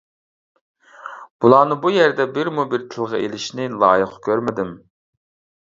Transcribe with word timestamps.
بۇلارنى 1.43 1.77
بۇ 1.83 1.91
يەردە 1.97 2.27
بىرمۇبىر 2.39 2.87
تىلغا 2.95 3.21
ئېلىشنى 3.27 3.71
لايىق 3.85 4.19
كۆرمىدىم. 4.31 4.77